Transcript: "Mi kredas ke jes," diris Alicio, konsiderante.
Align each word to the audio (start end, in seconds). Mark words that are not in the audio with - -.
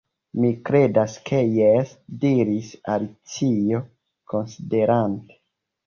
"Mi 0.43 0.47
kredas 0.69 1.17
ke 1.31 1.41
jes," 1.59 1.93
diris 2.25 2.73
Alicio, 2.97 3.87
konsiderante. 4.35 5.43